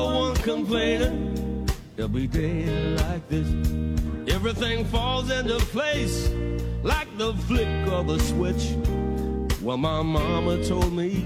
[0.00, 3.48] there's one complaining, there'll be days like this.
[4.32, 6.30] Everything falls into place
[6.82, 8.74] like the flick of a switch.
[9.62, 11.20] Well, my mama told me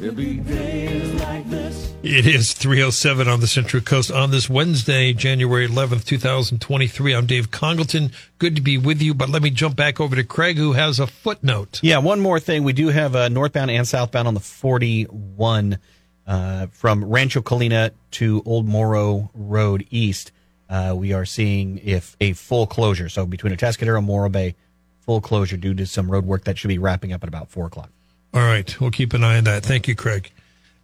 [0.00, 1.94] there'll be days like this.
[2.02, 7.14] It is 307 on the Central Coast on this Wednesday, January 11th, 2023.
[7.14, 8.10] I'm Dave Congleton.
[8.38, 10.98] Good to be with you, but let me jump back over to Craig, who has
[10.98, 11.80] a footnote.
[11.82, 12.64] Yeah, one more thing.
[12.64, 15.78] We do have uh, northbound and southbound on the 41
[16.26, 20.32] uh, from Rancho Colina to Old Morro Road East.
[20.68, 23.08] Uh, we are seeing if a full closure.
[23.08, 24.54] So between Atascadero and Morro Bay,
[25.00, 27.66] full closure due to some road work that should be wrapping up at about 4
[27.66, 27.90] o'clock.
[28.34, 29.62] All right, we'll keep an eye on that.
[29.62, 30.30] Thank you, Craig.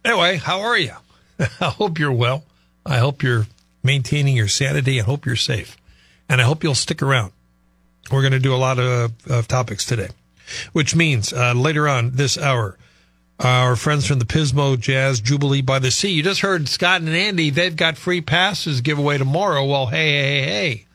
[0.05, 0.93] Anyway, how are you?
[1.39, 2.43] I hope you're well.
[2.85, 3.47] I hope you're
[3.83, 4.99] maintaining your sanity.
[4.99, 5.77] I hope you're safe.
[6.27, 7.31] And I hope you'll stick around.
[8.11, 10.09] We're going to do a lot of, of topics today,
[10.73, 12.77] which means uh, later on this hour,
[13.39, 16.11] our friends from the Pismo Jazz Jubilee by the Sea.
[16.11, 17.49] You just heard Scott and Andy.
[17.49, 19.65] They've got free passes giveaway tomorrow.
[19.65, 20.85] Well, hey, hey, hey.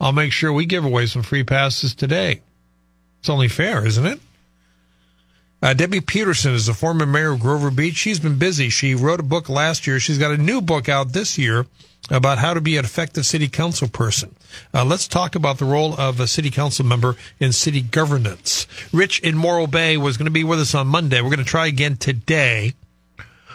[0.00, 2.42] I'll make sure we give away some free passes today.
[3.20, 4.20] It's only fair, isn't it?
[5.64, 7.94] Uh, Debbie Peterson is the former mayor of Grover Beach.
[7.94, 8.68] She's been busy.
[8.68, 9.98] She wrote a book last year.
[9.98, 11.64] She's got a new book out this year
[12.10, 14.36] about how to be an effective city council person.
[14.74, 18.66] Uh, let's talk about the role of a city council member in city governance.
[18.92, 21.22] Rich in Morro Bay was going to be with us on Monday.
[21.22, 22.74] We're going to try again today.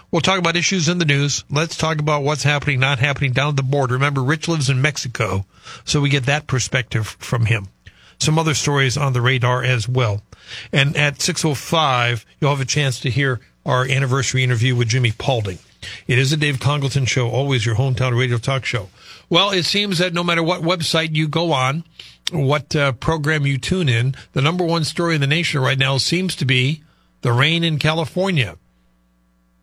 [0.09, 1.43] We'll talk about issues in the news.
[1.51, 3.93] Let's talk about what's happening, not happening down at the border.
[3.93, 5.45] Remember, Rich lives in Mexico,
[5.85, 7.67] so we get that perspective from him.
[8.19, 10.21] Some other stories on the radar as well.
[10.71, 15.59] And at 6.05, you'll have a chance to hear our anniversary interview with Jimmy Paulding.
[16.07, 18.89] It is a Dave Congleton show, always your hometown radio talk show.
[19.29, 21.83] Well, it seems that no matter what website you go on,
[22.31, 25.97] what uh, program you tune in, the number one story in the nation right now
[25.97, 26.83] seems to be
[27.21, 28.57] the rain in California.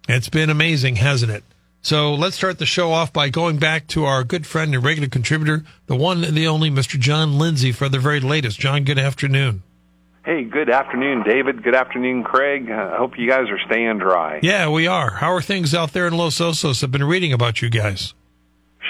[0.08, 1.44] It's been amazing, hasn't it?
[1.86, 5.08] So let's start the show off by going back to our good friend and regular
[5.08, 6.98] contributor, the one and the only Mr.
[6.98, 8.58] John Lindsay for the very latest.
[8.58, 9.62] John, good afternoon.
[10.24, 11.62] Hey, good afternoon, David.
[11.62, 12.68] Good afternoon, Craig.
[12.68, 14.40] I hope you guys are staying dry.
[14.42, 15.10] Yeah, we are.
[15.10, 16.82] How are things out there in Los Osos?
[16.82, 18.14] I've been reading about you guys.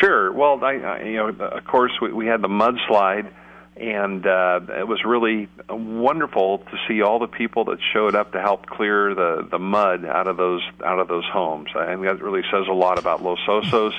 [0.00, 0.32] Sure.
[0.32, 3.30] Well, I, I you know, of course, we, we had the mudslide,
[3.76, 8.40] and uh, it was really wonderful to see all the people that showed up to
[8.40, 11.68] help clear the the mud out of those out of those homes.
[11.76, 13.92] I think that really says a lot about Los Osos.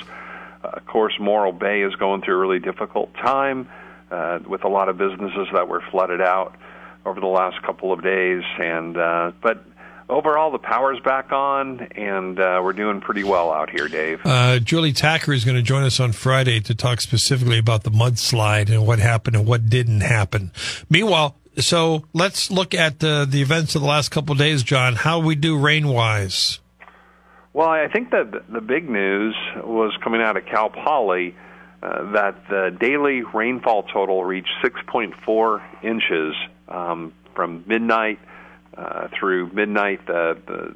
[0.63, 3.69] Uh, of course, Morro Bay is going through a really difficult time
[4.09, 6.55] uh, with a lot of businesses that were flooded out
[7.05, 9.63] over the last couple of days, and uh, but
[10.09, 14.21] overall the power's back on, and uh, we're doing pretty well out here, Dave.
[14.23, 17.91] Uh, Julie Tacker is going to join us on Friday to talk specifically about the
[17.91, 20.51] mudslide and what happened and what didn't happen.
[20.89, 24.95] Meanwhile, so let's look at the the events of the last couple of days, John.
[24.95, 26.59] How we do rain wise.
[27.53, 31.35] Well, I think that the big news was coming out of Cal Poly.
[31.81, 36.35] Uh, that the daily rainfall total reached 6.4 inches
[36.67, 38.17] um, from midnight
[38.77, 40.75] uh, through midnight the, the,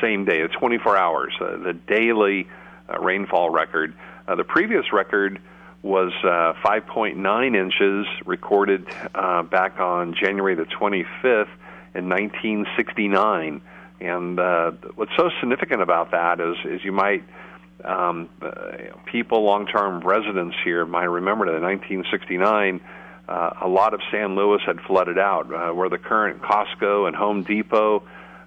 [0.00, 2.46] same day, the 24 hours, uh, the daily
[2.88, 3.94] uh, rainfall record.
[4.26, 5.40] Uh, the previous record
[5.82, 8.86] was uh, 5.9 inches recorded
[9.50, 11.48] back on January the 25th
[11.94, 13.62] in 1969.
[14.00, 14.38] And
[14.96, 17.22] what's so significant about that is, is you might
[17.84, 18.28] um,
[19.06, 22.80] people, long-term residents here, might remember that in 1969,
[23.28, 27.16] uh, a lot of San Luis had flooded out, uh, where the current Costco and
[27.16, 28.02] Home Depot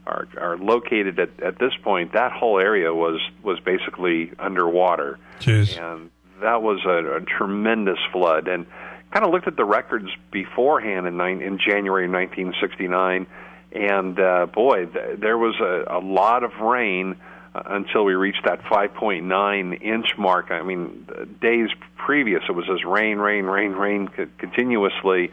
[0.07, 2.13] are, are located at, at this point.
[2.13, 5.77] That whole area was was basically underwater, Jeez.
[5.77, 6.09] and
[6.41, 8.47] that was a, a tremendous flood.
[8.47, 8.65] And
[9.11, 13.27] kind of looked at the records beforehand in, nine, in January 1969,
[13.71, 17.15] and uh, boy, th- there was a, a lot of rain
[17.53, 20.51] until we reached that 5.9 inch mark.
[20.51, 21.07] I mean,
[21.41, 25.31] days previous it was just rain, rain, rain, rain co- continuously,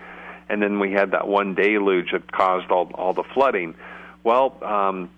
[0.48, 3.74] and then we had that one deluge that caused all all the flooding.
[4.24, 5.10] Well, um,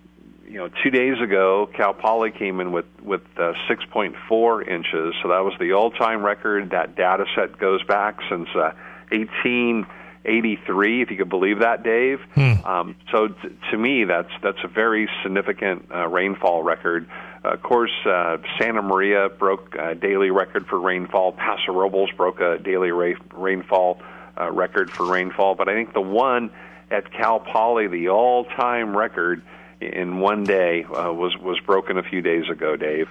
[0.48, 5.28] you know, two days ago, Cal Poly came in with with uh, 6.4 inches, so
[5.28, 6.70] that was the all-time record.
[6.70, 8.72] That data set goes back since uh,
[10.28, 12.20] 83, if you could believe that, Dave.
[12.64, 13.34] Um, so t-
[13.70, 17.08] to me, that's that's a very significant uh, rainfall record.
[17.44, 21.32] Uh, of course, uh, Santa Maria broke a daily record for rainfall.
[21.32, 24.00] Paso Robles broke a daily ra- rainfall
[24.38, 25.54] uh, record for rainfall.
[25.54, 26.50] But I think the one
[26.90, 29.42] at Cal Poly, the all-time record
[29.80, 33.08] in one day, uh, was was broken a few days ago, Dave.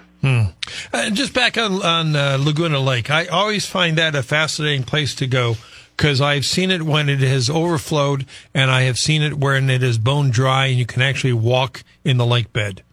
[0.93, 5.15] Uh, just back on, on uh, Laguna Lake, I always find that a fascinating place
[5.15, 5.55] to go
[5.97, 9.81] because I've seen it when it has overflowed, and I have seen it when it
[9.81, 12.83] is bone dry, and you can actually walk in the lake bed.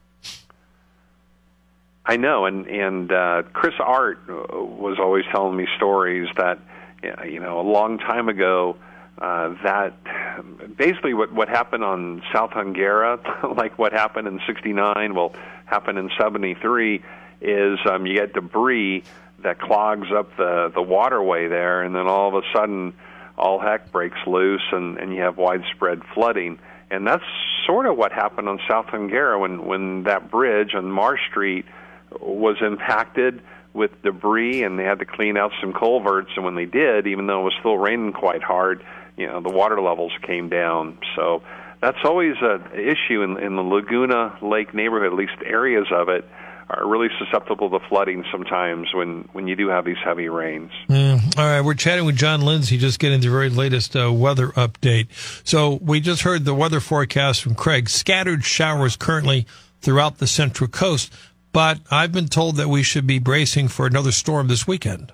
[2.07, 6.59] I know, and and uh, Chris Art uh, was always telling me stories that
[7.27, 8.77] you know a long time ago
[9.19, 9.95] uh, that
[10.77, 15.35] basically what what happened on South Higuera, like what happened in '69, will
[15.67, 17.03] happen in '73,
[17.41, 19.05] is um, you get debris
[19.45, 22.95] that clogs up the the waterway there, and then all of a sudden
[23.39, 26.59] all heck breaks loose, and and you have widespread flooding.
[26.91, 27.25] And that's
[27.67, 31.65] sort of what happened on South Higuera when when that bridge on Marsh Street
[32.21, 33.43] was impacted
[33.73, 36.31] with debris and they had to clean out some culverts.
[36.37, 38.85] And when they did even though it was still raining quite hard
[39.17, 40.99] you know the water levels came down.
[41.17, 41.43] So
[41.81, 46.25] that's always an issue in, in the laguna lake neighborhood at least areas of it
[46.71, 51.39] are really susceptible to flooding sometimes when when you do have these heavy rains Mm,
[51.39, 55.09] all right, we're chatting with John Lindsay, just getting the very latest uh, weather update.
[55.47, 57.89] So we just heard the weather forecast from Craig.
[57.89, 59.47] Scattered showers currently
[59.81, 61.13] throughout the central coast,
[61.53, 65.13] but I've been told that we should be bracing for another storm this weekend.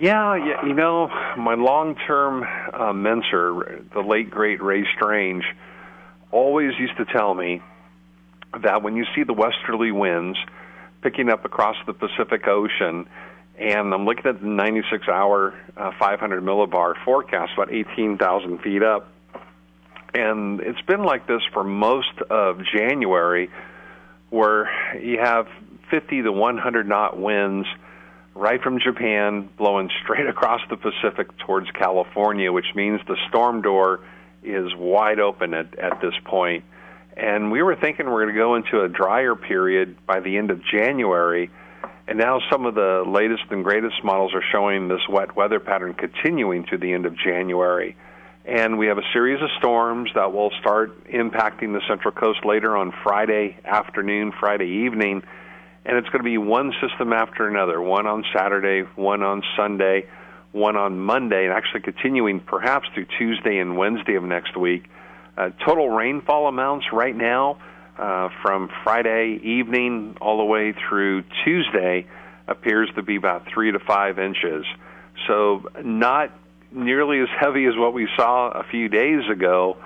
[0.00, 0.64] Yeah, yeah.
[0.64, 5.44] You know, my long-term uh, mentor, the late great Ray Strange,
[6.30, 7.60] always used to tell me
[8.62, 10.38] that when you see the westerly winds
[11.02, 13.08] picking up across the Pacific Ocean,
[13.58, 19.08] and I'm looking at the 96-hour uh, 500 millibar forecast, about 18,000 feet up,
[20.14, 23.50] and it's been like this for most of January,
[24.30, 25.46] where you have
[25.90, 27.66] 50 to 100 knot winds
[28.34, 34.00] right from Japan blowing straight across the Pacific towards California, which means the storm door
[34.42, 36.64] is wide open at, at this point.
[37.18, 40.50] And we were thinking we're going to go into a drier period by the end
[40.50, 41.50] of January.
[42.06, 45.94] And now some of the latest and greatest models are showing this wet weather pattern
[45.94, 47.96] continuing to the end of January.
[48.46, 52.76] And we have a series of storms that will start impacting the Central Coast later
[52.76, 55.22] on Friday afternoon, Friday evening
[55.88, 60.06] and it's going to be one system after another one on Saturday, one on Sunday,
[60.52, 64.84] one on Monday, and actually continuing perhaps through Tuesday and Wednesday of next week.
[65.38, 67.58] Uh, total rainfall amounts right now
[67.96, 72.08] uh, from Friday evening all the way through Tuesday
[72.48, 74.66] appears to be about three to five inches.
[75.28, 76.32] So, not
[76.72, 79.76] nearly as heavy as what we saw a few days ago,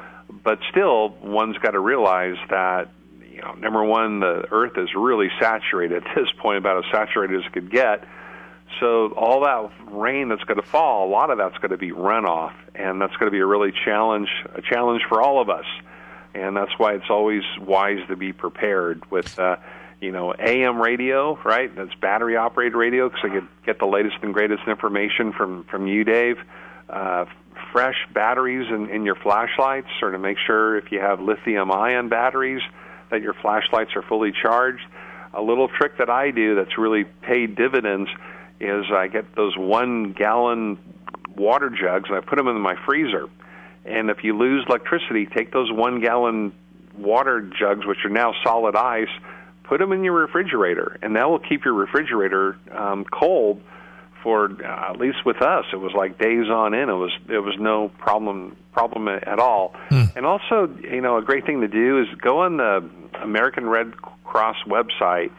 [0.43, 2.89] but still, one's got to realize that
[3.31, 7.41] you know, number one, the earth is really saturated at this point, about as saturated
[7.41, 8.05] as it could get.
[8.81, 11.91] So all that rain that's going to fall, a lot of that's going to be
[11.91, 15.67] runoff, and that's going to be a really challenge, a challenge for all of us.
[16.35, 19.57] And that's why it's always wise to be prepared with, uh,
[20.01, 21.75] you know, AM radio, right?
[21.75, 25.87] That's battery operated radio, because I could get the latest and greatest information from from
[25.87, 26.39] you, Dave.
[26.89, 27.27] Uh,
[27.73, 32.09] fresh batteries in, in your flashlights, or to make sure if you have lithium ion
[32.09, 32.63] batteries
[33.11, 34.85] that your flashlights are fully charged.
[35.35, 38.11] A little trick that I do that's really paid dividends
[38.63, 40.79] is I get those one gallon
[41.37, 43.29] water jugs and I put them in my freezer.
[43.85, 46.53] And if you lose electricity, take those one gallon
[46.97, 49.09] water jugs, which are now solid ice,
[49.65, 53.61] put them in your refrigerator, and that will keep your refrigerator um, cold
[54.23, 57.41] for uh, at least with us it was like days on end it was it
[57.41, 60.05] was no problem problem at all Hmm.
[60.15, 62.89] and also you know a great thing to do is go on the
[63.21, 65.33] American Red Cross website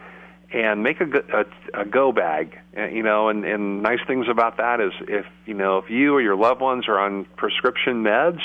[0.54, 4.58] and make a, a, a go bag uh, you know and and nice things about
[4.58, 8.40] that is if you know if you or your loved ones are on prescription meds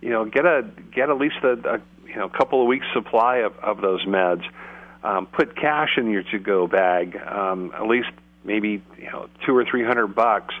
[0.00, 3.38] you know get a get at least a, a you know couple of weeks supply
[3.38, 4.44] of, of those meds.
[5.02, 8.08] Um, put cash in your to go bag um, at least
[8.42, 10.54] maybe you know two or three hundred bucks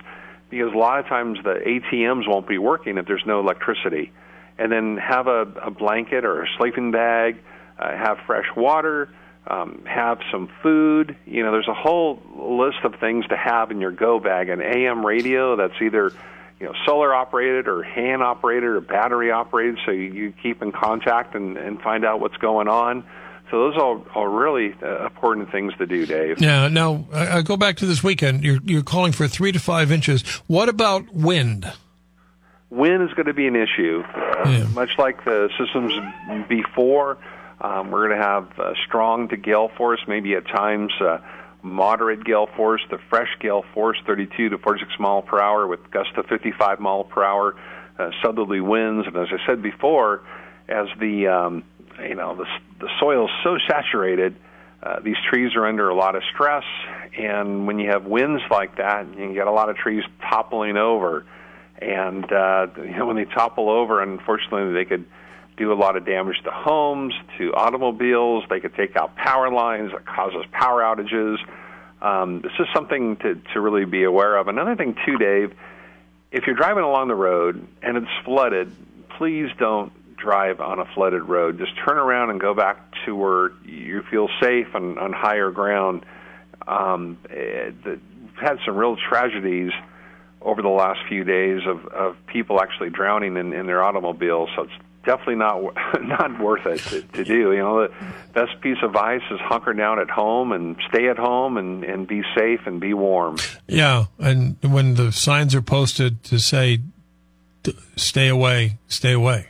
[0.50, 4.12] because a lot of times the ATMs won't be working if there's no electricity.
[4.56, 7.42] And then have a, a blanket or a sleeping bag
[7.76, 9.08] uh, have fresh water
[9.46, 13.80] um, have some food you know there's a whole list of things to have in
[13.80, 16.12] your go bag an AM radio that's either
[16.60, 20.72] you know solar operated or hand operated or battery operated so you, you keep in
[20.72, 23.04] contact and, and find out what's going on
[23.50, 26.40] so those are, are really uh, important things to do, Dave.
[26.40, 26.66] Yeah.
[26.68, 28.42] now I, I go back to this weekend.
[28.42, 30.22] You're you're calling for three to five inches.
[30.46, 31.70] What about wind?
[32.70, 34.64] wind is going to be an issue, uh, Yeah.
[34.74, 35.92] much like the systems
[36.48, 37.18] before.
[37.64, 41.18] Um, we're going to have uh, strong to gale force, maybe at times uh,
[41.62, 42.82] moderate gale force.
[42.90, 47.04] The fresh gale force, 32 to 46 mile per hour, with gusts to 55 mile
[47.04, 47.56] per hour.
[47.98, 50.22] Uh, southerly winds, and as I said before,
[50.68, 51.64] as the um,
[52.00, 52.44] you know the
[52.80, 54.34] the soil is so saturated,
[54.82, 56.64] uh, these trees are under a lot of stress,
[57.16, 61.24] and when you have winds like that, you get a lot of trees toppling over,
[61.78, 65.06] and uh, you know when they topple over, unfortunately, they could
[65.56, 68.44] do a lot of damage to homes, to automobiles.
[68.50, 71.36] They could take out power lines that causes power outages.
[72.02, 74.48] Um, this is something to to really be aware of.
[74.48, 75.54] Another thing too, Dave
[76.34, 78.74] if you're driving along the road and it's flooded,
[79.16, 81.58] please don't drive on a flooded road.
[81.58, 86.04] Just turn around and go back to where you feel safe and on higher ground.
[86.66, 89.70] Um, eh, the, we've had some real tragedies
[90.42, 94.50] over the last few days of, of people actually drowning in, in their automobiles.
[94.56, 95.62] So it's definitely not
[96.02, 97.52] not worth it to, to do.
[97.52, 97.94] You know, the
[98.32, 102.06] best piece of advice is hunker down at home and stay at home and, and
[102.06, 103.36] be safe and be warm.
[103.66, 106.80] Yeah, and when the signs are posted to say,
[107.96, 109.48] "Stay away, stay away."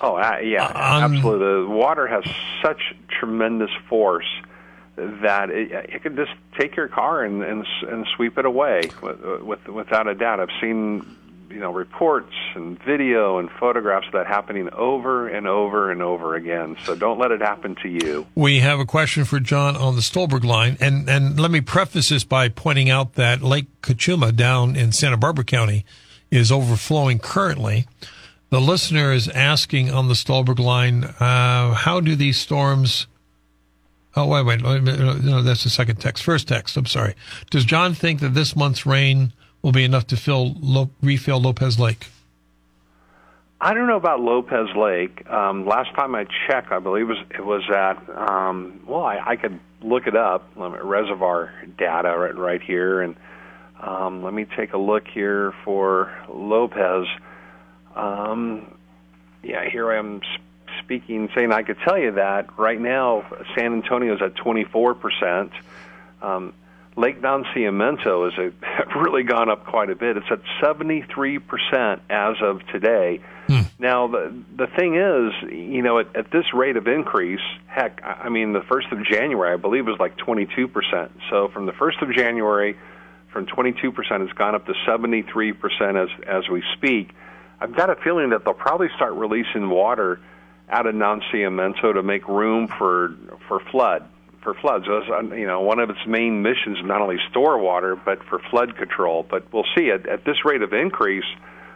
[0.00, 1.64] Oh, uh, yeah, Um, absolutely.
[1.64, 2.22] The water has
[2.62, 4.28] such tremendous force
[4.96, 9.20] that it, it could just take your car and and, and sweep it away with,
[9.42, 10.38] with, without a doubt.
[10.40, 11.04] I've seen
[11.50, 16.34] you know reports and video and photographs of that happening over and over and over
[16.34, 16.76] again.
[16.84, 18.26] So don't let it happen to you.
[18.34, 22.10] We have a question for John on the Stolberg line, and and let me preface
[22.10, 25.84] this by pointing out that Lake Cachuma down in Santa Barbara County
[26.30, 27.86] is overflowing currently.
[28.50, 33.06] The listener is asking on the Stolberg line, uh, how do these storms?
[34.16, 36.24] Oh wait, wait, no, that's the second text.
[36.24, 36.76] First text.
[36.76, 37.14] I'm sorry.
[37.50, 39.32] Does John think that this month's rain
[39.68, 42.06] will be enough to fill Lo- refill Lopez Lake?
[43.60, 45.28] I don't know about Lopez Lake.
[45.28, 49.18] Um, last time I checked, I believe it was it was at um, well, I,
[49.26, 50.50] I could look it up.
[50.56, 53.16] Reservoir data right, right here, and
[53.78, 57.06] um, let me take a look here for Lopez.
[57.94, 58.74] Um,
[59.42, 60.22] yeah, here I am
[60.82, 65.52] speaking, saying I could tell you that right now San Antonio is at 24 percent.
[66.22, 66.54] Um,
[66.98, 68.28] Lake Don Ciamento
[68.62, 70.16] has really gone up quite a bit.
[70.16, 73.20] It's at 73% as of today.
[73.46, 73.60] Hmm.
[73.78, 78.24] Now, the, the thing is, you know, at, at this rate of increase, heck, I
[78.24, 81.10] I mean, the 1st of January, I believe, was like 22%.
[81.30, 82.76] So from the 1st of January,
[83.32, 87.12] from 22%, it's gone up to 73% as, as we speak.
[87.60, 90.20] I've got a feeling that they'll probably start releasing water
[90.68, 93.14] out of Non Ciamento to make room for,
[93.46, 94.08] for flood
[94.42, 94.86] for floods.
[94.86, 98.76] You know, one of its main missions is not only store water but for flood
[98.76, 99.26] control.
[99.28, 101.24] But we'll see at, at this rate of increase.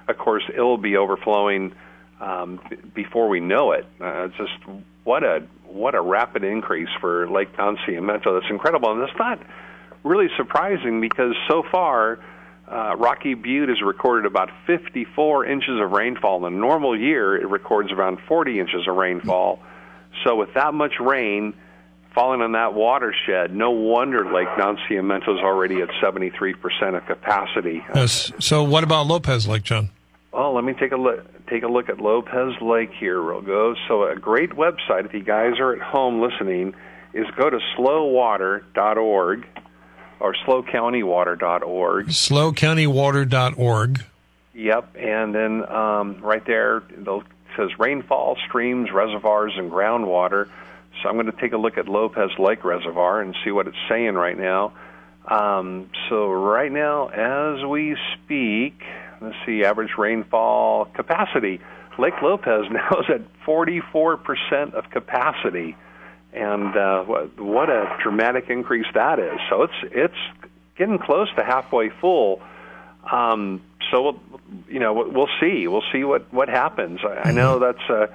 [0.09, 1.75] Of course, it'll be overflowing
[2.21, 2.61] um,
[2.95, 3.87] before we know it.
[4.01, 4.53] Uh, just
[5.05, 8.41] what a what a rapid increase for Lake Nacimiento.
[8.41, 9.41] That's incredible, and it's not
[10.05, 12.19] really surprising because so far.
[12.69, 16.47] Uh, Rocky Butte has recorded about 54 inches of rainfall.
[16.47, 19.59] In a normal year, it records around 40 inches of rainfall.
[20.25, 21.53] So, with that much rain,
[22.15, 27.85] falling on that watershed, no wonder Lake Non Ciamento is already at 73% of capacity.
[27.95, 28.33] Yes.
[28.39, 29.91] So what about Lopez Lake, John?
[30.33, 31.27] Well, let me take a look.
[31.49, 33.75] Take a look at Lopez Lake here, real go.
[33.87, 36.75] So, a great website if you guys are at home listening
[37.13, 39.47] is go to slowwater.org
[40.21, 42.07] or slocountywater.org.
[42.07, 44.05] slocountywater.org.
[44.55, 47.25] Yep, and then um, right there it
[47.57, 50.49] says rainfall, streams, reservoirs, and groundwater.
[51.03, 53.77] So I'm going to take a look at Lopez Lake Reservoir and see what it's
[53.89, 54.73] saying right now.
[55.27, 58.81] Um, so right now, as we speak,
[59.21, 61.61] let's see, average rainfall capacity.
[61.99, 65.77] Lake Lopez now is at 44% of capacity,
[66.33, 69.39] and uh, what, what a dramatic increase that is.
[69.51, 72.41] So it's it's getting close to halfway full.
[73.11, 74.21] Um, so we'll,
[74.69, 75.69] you know we'll see.
[75.69, 77.01] We'll see what what happens.
[77.05, 78.09] I, I know that's a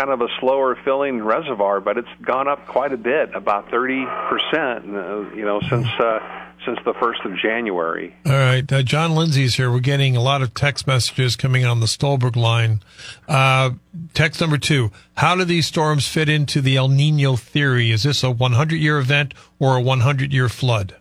[0.00, 4.04] kind of a slower filling reservoir, but it's gone up quite a bit, about thirty
[4.28, 4.84] percent.
[4.86, 6.18] Uh, you know since uh,
[6.64, 8.14] since the first of January.
[8.24, 8.70] All right.
[8.70, 9.70] Uh, John Lindsay's here.
[9.70, 12.80] We're getting a lot of text messages coming on the Stolberg line.
[13.28, 13.70] Uh,
[14.14, 14.90] text number two.
[15.16, 17.90] How do these storms fit into the El Nino theory?
[17.90, 20.96] Is this a 100 year event or a 100 year flood?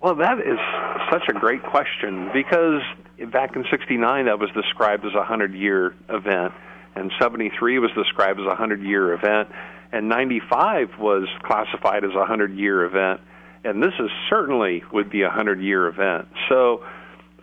[0.00, 0.58] Well, that is
[1.10, 2.80] such a great question because
[3.26, 6.54] back in '69 that was described as a hundred-year event,
[6.94, 9.48] and '73 was described as a hundred-year event,
[9.92, 13.20] and '95 was classified as a hundred-year event,
[13.64, 16.28] and this is certainly would be a hundred-year event.
[16.48, 16.84] So,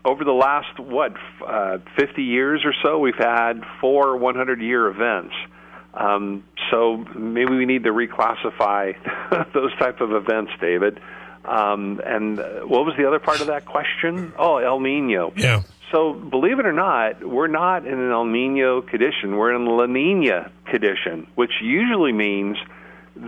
[0.06, 1.13] over the last what
[1.46, 5.34] uh, 50 years or so, we've had four 100 year events.
[5.94, 8.96] Um, so maybe we need to reclassify
[9.54, 11.00] those type of events, David.
[11.48, 14.34] Um, and uh, what was the other part of that question?
[14.38, 15.34] Oh, El Nino.
[15.36, 15.63] Yeah.
[15.92, 19.38] So believe it or not, we're not in an El Nino condition.
[19.38, 22.58] We're in La Nina condition, which usually means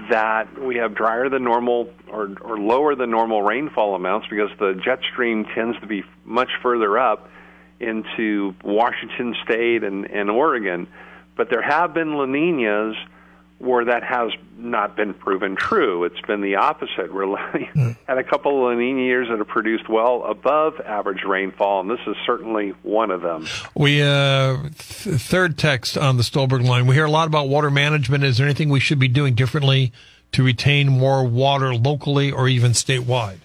[0.09, 4.79] that we have drier than normal or, or lower than normal rainfall amounts because the
[4.83, 7.29] jet stream tends to be much further up
[7.79, 10.87] into Washington State and, and Oregon.
[11.37, 12.95] But there have been La Ninas
[13.59, 16.05] where that has not been proven true.
[16.05, 17.13] It's been the opposite.
[17.13, 17.35] We're
[18.07, 21.89] had a couple of La Nina years that have produced well above average rainfall, and
[21.89, 23.47] this is certainly one of them.
[23.75, 26.87] We uh, th- third text on the Stolberg line.
[26.87, 28.23] We hear a lot about water management.
[28.23, 29.91] Is there anything we should be doing differently
[30.31, 33.39] to retain more water locally or even statewide?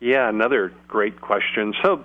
[0.00, 1.74] Yeah, another great question.
[1.82, 2.04] So.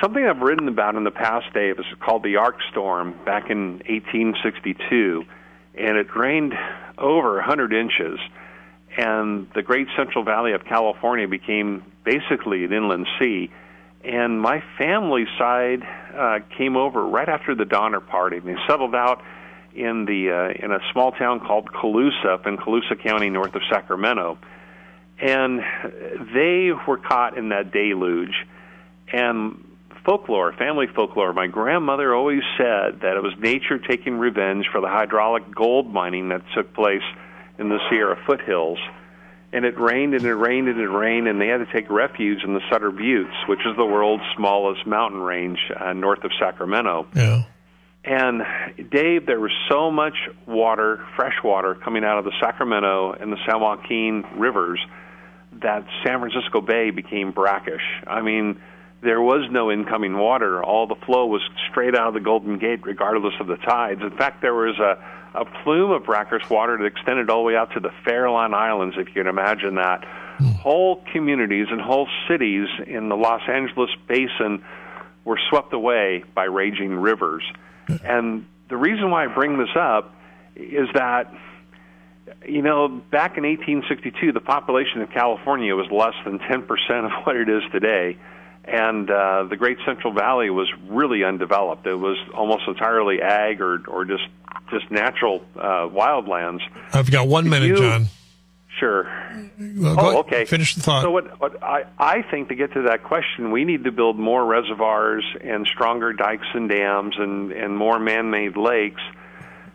[0.00, 3.72] Something I've written about in the past, Dave, is called the Arc Storm back in
[3.86, 5.26] 1862
[5.74, 6.54] and it rained
[6.98, 8.18] over 100 inches.
[8.96, 13.50] And the Great Central Valley of California became basically an inland sea.
[14.04, 15.82] And my family side
[16.14, 18.40] uh, came over right after the Donner Party.
[18.40, 19.22] They settled out
[19.74, 23.62] in the uh, in a small town called Colusa up in Colusa County, north of
[23.70, 24.38] Sacramento.
[25.18, 25.60] And
[26.34, 28.34] they were caught in that deluge.
[29.12, 29.64] And
[30.04, 31.32] folklore, family folklore.
[31.32, 36.28] My grandmother always said that it was nature taking revenge for the hydraulic gold mining
[36.30, 37.02] that took place
[37.58, 38.78] in the Sierra foothills.
[39.52, 42.42] And it rained and it rained and it rained, and they had to take refuge
[42.42, 47.06] in the Sutter Buttes, which is the world's smallest mountain range uh, north of Sacramento.
[47.14, 47.42] Yeah.
[48.04, 48.42] And
[48.90, 50.14] Dave, there was so much
[50.46, 54.80] water, fresh water, coming out of the Sacramento and the San Joaquin rivers
[55.60, 57.82] that San Francisco Bay became brackish.
[58.06, 58.60] I mean,
[59.02, 60.62] there was no incoming water.
[60.62, 64.00] All the flow was straight out of the Golden Gate, regardless of the tides.
[64.00, 64.96] In fact, there was a,
[65.38, 68.94] a plume of brackish water that extended all the way out to the Farallon Islands,
[68.96, 70.04] if you can imagine that.
[70.38, 70.52] Hmm.
[70.52, 74.64] Whole communities and whole cities in the Los Angeles basin
[75.24, 77.42] were swept away by raging rivers.
[77.88, 77.96] Hmm.
[78.04, 80.14] And the reason why I bring this up
[80.54, 81.34] is that
[82.46, 87.36] you know, back in 1862, the population of California was less than 10% of what
[87.36, 88.16] it is today
[88.64, 91.86] and uh, the Great Central Valley was really undeveloped.
[91.86, 94.24] It was almost entirely ag or or just
[94.70, 96.60] just natural uh, wildlands.
[96.92, 98.06] I've got one minute, you, John.
[98.78, 99.04] Sure.
[99.58, 100.44] Well, oh, okay.
[100.46, 101.02] Finish the thought.
[101.02, 104.18] So what, what I, I think to get to that question, we need to build
[104.18, 109.02] more reservoirs and stronger dikes and dams and, and more man-made lakes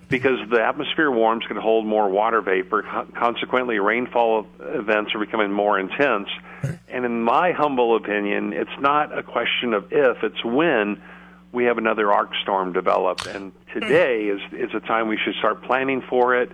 [0.09, 2.83] because the atmosphere warms can hold more water vapor.
[3.15, 6.29] Consequently, rainfall events are becoming more intense.
[6.89, 11.01] And in my humble opinion, it's not a question of if, it's when
[11.51, 13.25] we have another arc storm develop.
[13.25, 16.51] And today is, is a time we should start planning for it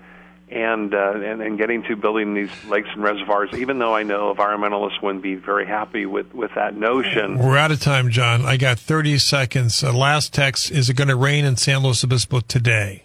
[0.49, 4.33] and, uh, and, and getting to building these lakes and reservoirs, even though I know
[4.33, 7.39] environmentalists wouldn't be very happy with, with that notion.
[7.39, 8.45] We're out of time, John.
[8.45, 9.83] I got 30 seconds.
[9.83, 13.03] Uh, last text Is it going to rain in San Luis Obispo today?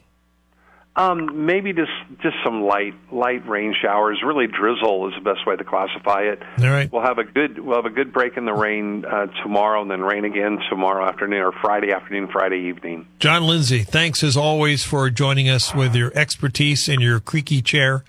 [0.99, 4.21] Um, maybe just just some light light rain showers.
[4.25, 6.43] Really, drizzle is the best way to classify it.
[6.59, 6.93] All right.
[6.93, 9.89] We'll have a good we'll have a good break in the rain uh, tomorrow, and
[9.89, 13.07] then rain again tomorrow afternoon or Friday afternoon, Friday evening.
[13.21, 18.03] John Lindsay, thanks as always for joining us with your expertise in your creaky chair.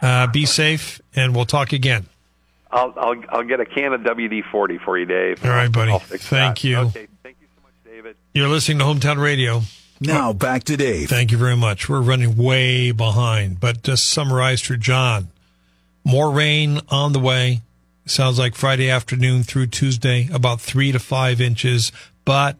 [0.00, 2.06] Uh, be safe, and we'll talk again.
[2.70, 5.44] I'll I'll I'll get a can of WD forty for you, Dave.
[5.44, 5.98] All right, buddy.
[5.98, 6.64] Thank that.
[6.64, 6.76] you.
[6.76, 8.16] Okay, thank you so much, David.
[8.34, 9.62] You're listening to Hometown Radio.
[10.00, 11.08] Now back to Dave.
[11.08, 11.88] Thank you very much.
[11.88, 15.28] We're running way behind, but just summarized for John.
[16.04, 17.62] More rain on the way.
[18.04, 21.90] Sounds like Friday afternoon through Tuesday, about three to five inches,
[22.24, 22.56] but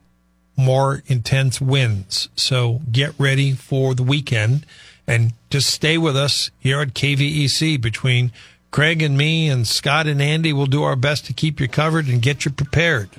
[0.56, 2.28] more intense winds.
[2.34, 4.66] So get ready for the weekend
[5.06, 8.32] and just stay with us here at KVEC between
[8.70, 10.52] Craig and me and Scott and Andy.
[10.52, 13.10] We'll do our best to keep you covered and get you prepared.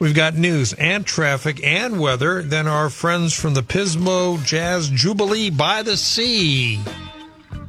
[0.00, 2.42] We've got news and traffic and weather.
[2.42, 6.80] Then our friends from the Pismo Jazz Jubilee by the Sea.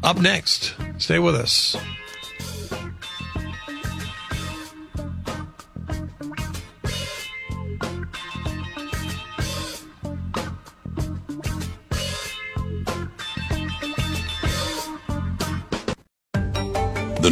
[0.03, 0.75] Up next.
[0.99, 1.75] Stay with us.